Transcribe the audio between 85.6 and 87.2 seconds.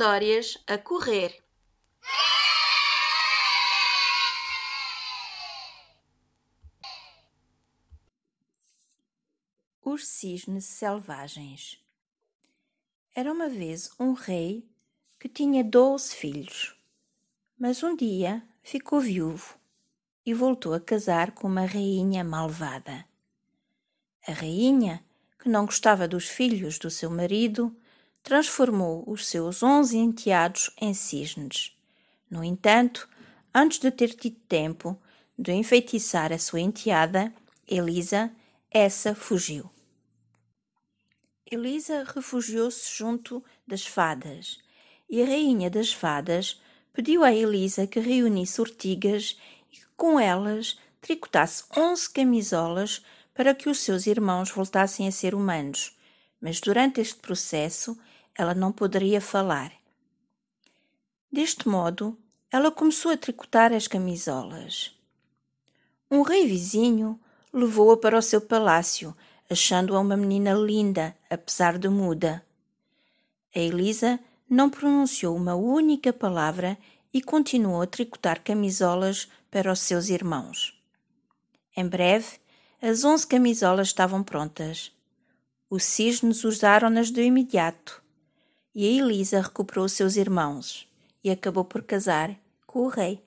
Os cisnes usaram-nas